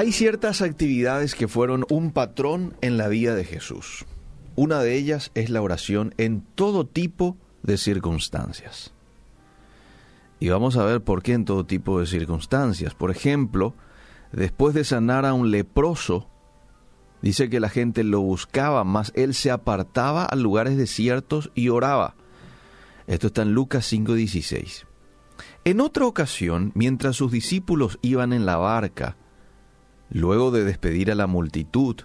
[0.00, 4.06] Hay ciertas actividades que fueron un patrón en la vida de Jesús.
[4.56, 8.94] Una de ellas es la oración en todo tipo de circunstancias.
[10.38, 12.94] Y vamos a ver por qué en todo tipo de circunstancias.
[12.94, 13.74] Por ejemplo,
[14.32, 16.30] después de sanar a un leproso,
[17.20, 22.14] dice que la gente lo buscaba, mas él se apartaba a lugares desiertos y oraba.
[23.06, 24.86] Esto está en Lucas 5:16.
[25.66, 29.18] En otra ocasión, mientras sus discípulos iban en la barca,
[30.10, 31.96] luego de despedir a la multitud,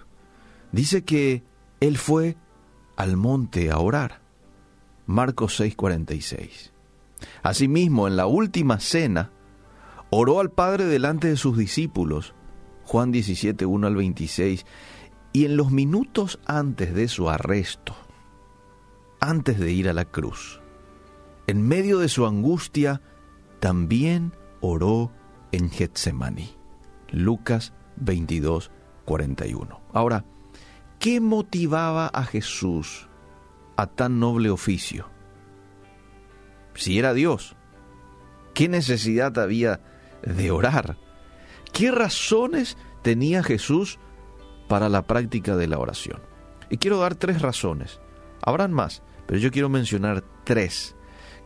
[0.72, 1.42] dice que
[1.80, 2.36] él fue
[2.96, 4.20] al monte a orar.
[5.06, 6.72] Marcos 6:46.
[7.42, 9.30] Asimismo, en la última cena,
[10.10, 12.34] oró al Padre delante de sus discípulos,
[12.84, 14.66] Juan 17, 1 al 26,
[15.32, 17.94] y en los minutos antes de su arresto,
[19.20, 20.60] antes de ir a la cruz,
[21.46, 23.00] en medio de su angustia,
[23.60, 25.12] también oró
[25.52, 26.54] en Getsemaní.
[27.10, 28.70] Lucas 22,
[29.04, 29.80] 41.
[29.92, 30.24] Ahora,
[30.98, 33.08] ¿qué motivaba a Jesús
[33.76, 35.08] a tan noble oficio?
[36.74, 37.56] Si era Dios,
[38.54, 39.80] ¿qué necesidad había
[40.22, 40.98] de orar?
[41.72, 43.98] ¿Qué razones tenía Jesús
[44.68, 46.20] para la práctica de la oración?
[46.70, 48.00] Y quiero dar tres razones.
[48.42, 50.96] Habrán más, pero yo quiero mencionar tres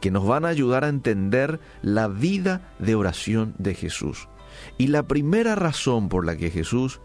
[0.01, 4.29] que nos van a ayudar a entender la vida de oración de Jesús.
[4.78, 7.00] Y la primera razón por la que Jesús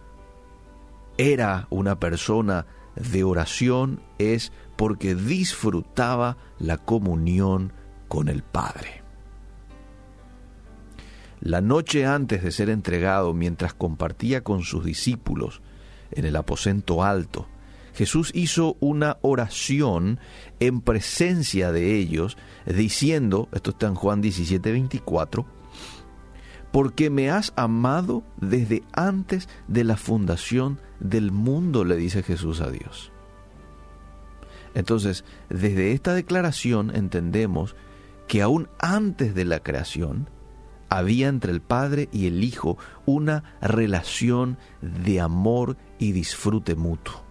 [1.17, 7.73] era una persona de oración es porque disfrutaba la comunión
[8.07, 9.03] con el Padre.
[11.41, 15.61] La noche antes de ser entregado, mientras compartía con sus discípulos
[16.11, 17.47] en el aposento alto,
[17.93, 20.19] Jesús hizo una oración
[20.59, 25.45] en presencia de ellos, diciendo, esto está en Juan 17, 24,
[26.75, 32.69] porque me has amado desde antes de la fundación del mundo, le dice Jesús a
[32.69, 33.13] Dios.
[34.73, 37.77] Entonces, desde esta declaración entendemos
[38.27, 40.29] que aún antes de la creación,
[40.89, 47.23] había entre el Padre y el Hijo una relación de amor y disfrute mutuo.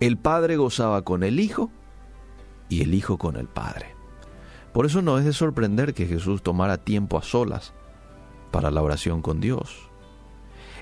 [0.00, 1.70] El Padre gozaba con el Hijo
[2.70, 3.94] y el Hijo con el Padre.
[4.72, 7.74] Por eso no es de sorprender que Jesús tomara tiempo a solas
[8.50, 9.88] para la oración con Dios.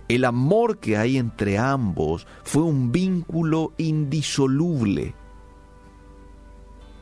[0.09, 5.15] El amor que hay entre ambos fue un vínculo indisoluble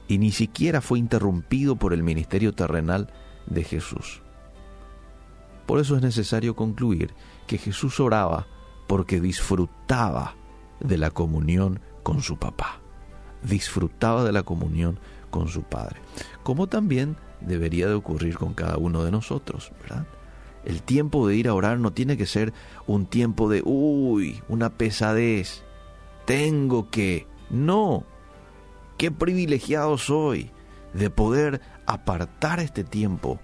[0.08, 3.12] y ni siquiera fue interrumpido por el ministerio terrenal
[3.46, 4.22] de Jesús.
[5.66, 7.14] Por eso es necesario concluir
[7.46, 8.46] que Jesús oraba
[8.86, 10.34] porque disfrutaba
[10.80, 12.80] de la comunión con su papá.
[13.42, 14.98] Disfrutaba de la comunión
[15.30, 16.00] con su padre.
[16.42, 20.06] Como también debería de ocurrir con cada uno de nosotros, ¿verdad?
[20.64, 22.52] El tiempo de ir a orar no tiene que ser
[22.86, 25.62] un tiempo de, uy, una pesadez,
[26.24, 27.26] tengo que.
[27.50, 28.04] No,
[28.96, 30.50] qué privilegiado soy
[30.94, 33.38] de poder apartar este tiempo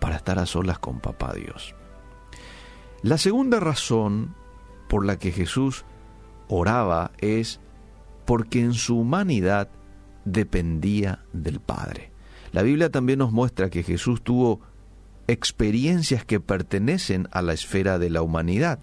[0.00, 1.74] para estar a solas con papá Dios.
[3.02, 4.34] La segunda razón
[4.88, 5.84] por la que Jesús
[6.48, 7.60] oraba es
[8.24, 9.68] porque en su humanidad
[10.24, 12.12] dependía del Padre.
[12.52, 14.60] La Biblia también nos muestra que Jesús tuvo
[15.28, 18.80] experiencias que pertenecen a la esfera de la humanidad.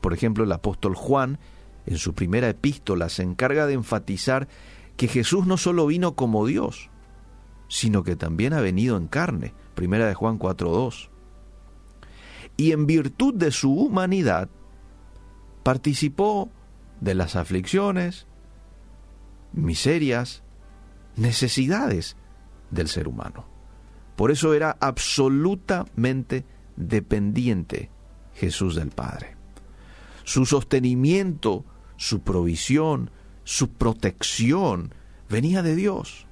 [0.00, 1.38] Por ejemplo, el apóstol Juan,
[1.86, 4.48] en su primera epístola, se encarga de enfatizar
[4.96, 6.88] que Jesús no solo vino como Dios,
[7.68, 9.54] sino que también ha venido en carne.
[9.74, 11.10] Primera de Juan 4.2.
[12.56, 14.48] Y en virtud de su humanidad,
[15.62, 16.50] participó
[17.00, 18.26] de las aflicciones,
[19.52, 20.42] miserias,
[21.16, 22.16] necesidades
[22.70, 23.57] del ser humano.
[24.18, 27.88] Por eso era absolutamente dependiente
[28.34, 29.36] Jesús del Padre.
[30.24, 31.64] Su sostenimiento,
[31.96, 33.12] su provisión,
[33.44, 34.92] su protección
[35.30, 36.26] venía de Dios.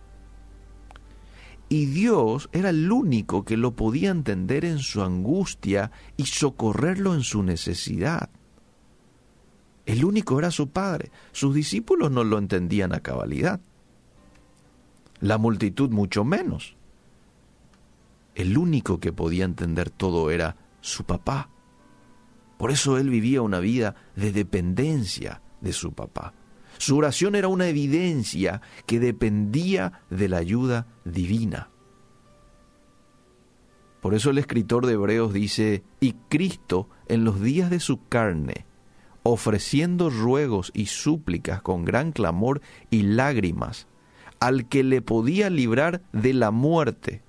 [1.69, 7.23] Y Dios era el único que lo podía entender en su angustia y socorrerlo en
[7.23, 8.31] su necesidad.
[9.85, 11.13] El único era su Padre.
[11.31, 13.61] Sus discípulos no lo entendían a cabalidad.
[15.21, 16.76] La multitud mucho menos.
[18.37, 21.49] El único que podía entender todo era su papá.
[22.59, 26.35] Por eso él vivía una vida de dependencia de su papá.
[26.77, 31.71] Su oración era una evidencia que dependía de la ayuda divina.
[34.03, 38.67] Por eso el escritor de Hebreos dice, y Cristo en los días de su carne,
[39.23, 42.61] ofreciendo ruegos y súplicas con gran clamor
[42.91, 43.87] y lágrimas
[44.41, 47.23] al que le podía librar de la muerte,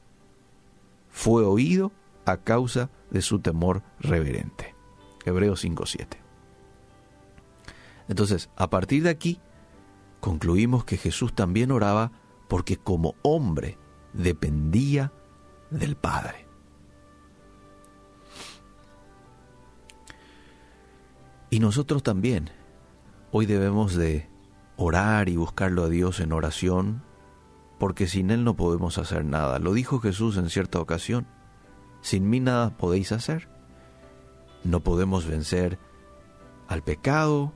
[1.17, 1.91] fue oído
[2.25, 4.75] a causa de su temor reverente.
[5.25, 6.05] Hebreos 5.7.
[8.07, 9.39] Entonces, a partir de aquí,
[10.19, 12.11] concluimos que Jesús también oraba
[12.47, 13.79] porque como hombre
[14.13, 15.11] dependía
[15.71, 16.45] del Padre.
[21.49, 22.51] Y nosotros también
[23.31, 24.29] hoy debemos de
[24.75, 27.06] orar y buscarlo a Dios en oración,
[27.77, 29.59] porque sin Él no podemos hacer nada.
[29.59, 31.27] Lo dijo Jesús en cierta ocasión,
[32.01, 33.49] sin mí nada podéis hacer.
[34.63, 35.79] No podemos vencer
[36.67, 37.53] al pecado,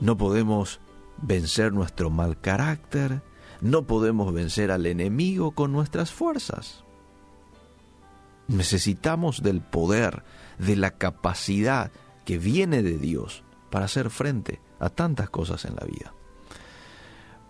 [0.00, 0.80] no podemos
[1.22, 3.22] vencer nuestro mal carácter,
[3.60, 6.84] no podemos vencer al enemigo con nuestras fuerzas.
[8.46, 10.24] Necesitamos del poder,
[10.58, 11.90] de la capacidad
[12.24, 16.14] que viene de Dios para hacer frente a tantas cosas en la vida.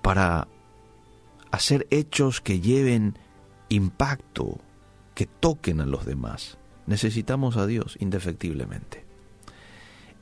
[0.03, 0.49] Para
[1.51, 3.19] hacer hechos que lleven
[3.69, 4.61] impacto,
[5.15, 6.59] que toquen a los demás.
[6.87, 9.05] Necesitamos a Dios indefectiblemente.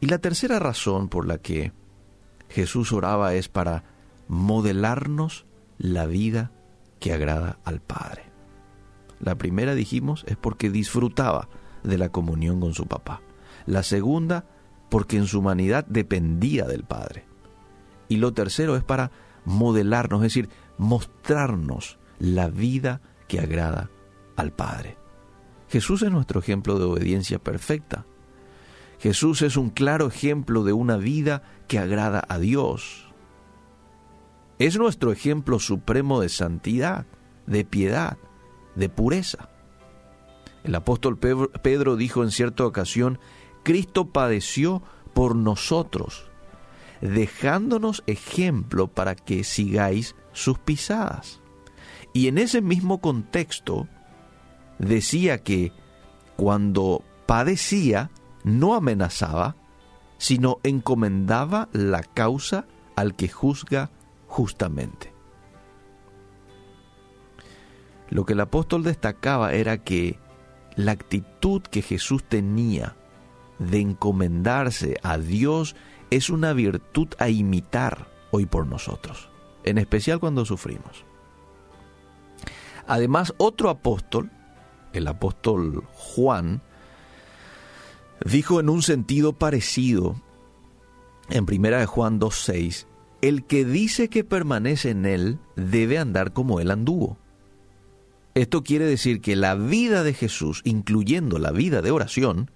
[0.00, 1.73] Y la tercera razón por la que
[2.49, 3.84] Jesús oraba es para
[4.28, 5.46] modelarnos
[5.78, 6.52] la vida
[7.00, 8.25] que agrada al Padre.
[9.20, 11.49] La primera, dijimos, es porque disfrutaba
[11.82, 13.22] de la comunión con su papá.
[13.64, 14.46] La segunda,
[14.90, 17.25] porque en su humanidad dependía del Padre.
[18.08, 19.11] Y lo tercero es para
[19.44, 23.90] modelarnos, es decir, mostrarnos la vida que agrada
[24.37, 24.96] al Padre.
[25.69, 28.06] Jesús es nuestro ejemplo de obediencia perfecta.
[28.99, 33.08] Jesús es un claro ejemplo de una vida que agrada a Dios.
[34.58, 37.06] Es nuestro ejemplo supremo de santidad,
[37.46, 38.17] de piedad,
[38.75, 39.50] de pureza.
[40.64, 43.19] El apóstol Pedro dijo en cierta ocasión,
[43.62, 44.82] Cristo padeció
[45.12, 46.31] por nosotros,
[47.00, 51.40] dejándonos ejemplo para que sigáis sus pisadas.
[52.12, 53.88] Y en ese mismo contexto
[54.78, 55.72] decía que
[56.36, 58.10] cuando padecía
[58.44, 59.56] no amenazaba,
[60.18, 63.90] sino encomendaba la causa al que juzga
[64.26, 65.12] justamente.
[68.08, 70.18] Lo que el apóstol destacaba era que
[70.76, 72.94] la actitud que Jesús tenía
[73.58, 75.74] de encomendarse a Dios
[76.10, 79.30] es una virtud a imitar hoy por nosotros,
[79.66, 81.04] en especial cuando sufrimos.
[82.86, 84.30] Además, otro apóstol,
[84.92, 86.62] el apóstol Juan,
[88.24, 90.16] dijo en un sentido parecido
[91.28, 92.86] en primera de Juan 2:6,
[93.20, 97.19] el que dice que permanece en él debe andar como él anduvo.
[98.34, 102.50] Esto quiere decir que la vida de Jesús, incluyendo la vida de oración,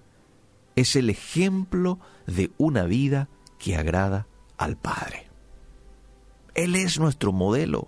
[0.75, 5.30] es el ejemplo de una vida que agrada al Padre.
[6.53, 7.87] Él es nuestro modelo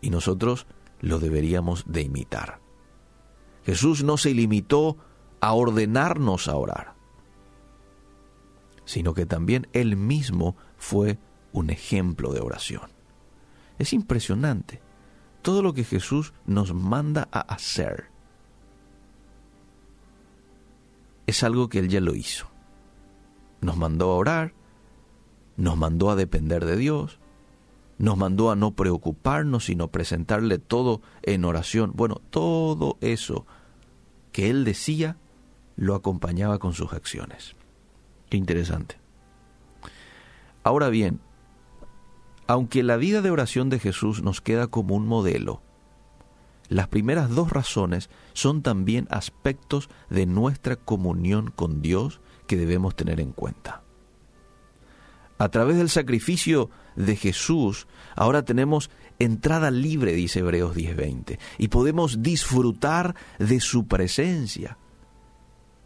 [0.00, 0.66] y nosotros
[1.00, 2.60] lo deberíamos de imitar.
[3.64, 4.96] Jesús no se limitó
[5.40, 6.94] a ordenarnos a orar,
[8.84, 11.18] sino que también Él mismo fue
[11.52, 12.90] un ejemplo de oración.
[13.78, 14.80] Es impresionante
[15.42, 18.06] todo lo que Jesús nos manda a hacer.
[21.26, 22.46] Es algo que Él ya lo hizo.
[23.60, 24.54] Nos mandó a orar,
[25.56, 27.18] nos mandó a depender de Dios,
[27.98, 31.92] nos mandó a no preocuparnos, sino presentarle todo en oración.
[31.94, 33.46] Bueno, todo eso
[34.32, 35.16] que Él decía
[35.76, 37.56] lo acompañaba con sus acciones.
[38.30, 38.98] Interesante.
[40.62, 41.20] Ahora bien,
[42.46, 45.62] aunque la vida de oración de Jesús nos queda como un modelo,
[46.68, 53.20] las primeras dos razones son también aspectos de nuestra comunión con Dios que debemos tener
[53.20, 53.85] en cuenta.
[55.38, 62.22] A través del sacrificio de Jesús, ahora tenemos entrada libre, dice Hebreos 10:20, y podemos
[62.22, 64.78] disfrutar de su presencia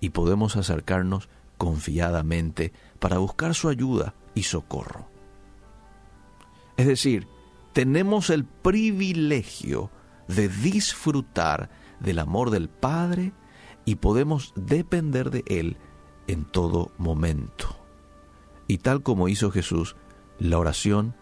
[0.01, 1.29] y podemos acercarnos
[1.59, 5.09] confiadamente para buscar su ayuda y socorro.
[6.77, 7.27] Es decir,
[7.73, 9.91] tenemos el privilegio
[10.29, 13.33] de disfrutar del amor del Padre
[13.85, 15.77] y podemos depender de Él
[16.29, 17.80] en todo momento.
[18.71, 19.97] Y tal como hizo Jesús,
[20.39, 21.17] la oración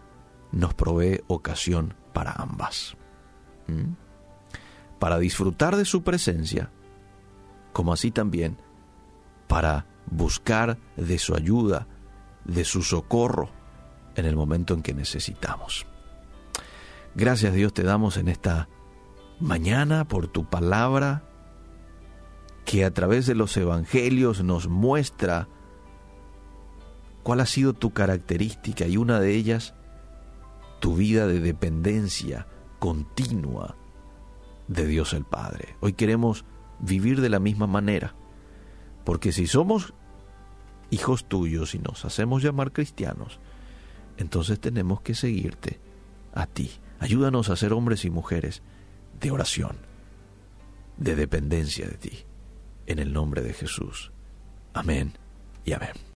[0.51, 2.95] nos provee ocasión para ambas.
[3.65, 3.93] ¿Mm?
[4.99, 6.69] Para disfrutar de su presencia,
[7.73, 8.57] como así también
[9.47, 11.87] para buscar de su ayuda,
[12.45, 13.49] de su socorro
[14.15, 15.87] en el momento en que necesitamos.
[17.15, 18.69] Gracias Dios te damos en esta
[19.39, 21.23] mañana por tu palabra
[22.63, 25.47] que a través de los evangelios nos muestra
[27.29, 29.75] cuál ha sido tu característica y una de ellas
[30.79, 32.47] tu vida de dependencia
[32.79, 33.75] continua
[34.67, 35.75] de Dios el Padre.
[35.79, 36.43] Hoy queremos
[36.79, 38.15] vivir de la misma manera
[39.03, 39.93] porque si somos
[40.89, 43.39] hijos tuyos y nos hacemos llamar cristianos,
[44.17, 45.79] entonces tenemos que seguirte
[46.33, 46.71] a ti.
[46.97, 48.63] Ayúdanos a ser hombres y mujeres
[49.21, 49.77] de oración,
[50.97, 52.23] de dependencia de ti,
[52.87, 54.11] en el nombre de Jesús.
[54.73, 55.13] Amén
[55.63, 55.93] y amén.